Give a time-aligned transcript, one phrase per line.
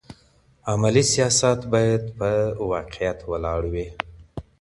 [0.71, 2.29] عملي سیاست باید په
[2.71, 3.87] واقعیت ولاړ وي.